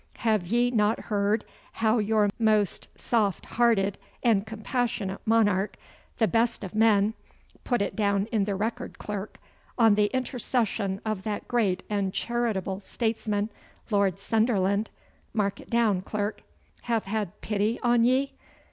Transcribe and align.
Have 0.17 0.47
ye 0.47 0.71
not 0.71 0.99
heard 1.11 1.45
how 1.73 1.99
your 1.99 2.31
most 2.39 2.87
soft 2.95 3.45
hearted 3.45 3.99
and 4.23 4.47
compassionate 4.47 5.21
monarch, 5.27 5.77
the 6.17 6.27
best 6.27 6.63
of 6.63 6.73
men 6.73 7.13
put 7.63 7.83
it 7.83 7.95
down 7.95 8.25
in 8.31 8.45
the 8.45 8.55
record, 8.55 8.97
clerk 8.97 9.37
on 9.77 9.93
the 9.93 10.05
intercession 10.07 11.01
of 11.05 11.21
that 11.21 11.47
great 11.47 11.83
and 11.87 12.15
charitable 12.15 12.79
statesman, 12.81 13.51
Lord 13.91 14.17
Sunderland 14.17 14.89
mark 15.35 15.59
it 15.59 15.69
down, 15.69 16.01
clerk 16.01 16.41
hath 16.81 17.05
had 17.05 17.39
pity 17.41 17.79
on 17.83 18.03
ye? 18.03 18.31